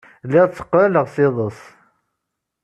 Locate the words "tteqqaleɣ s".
0.47-1.15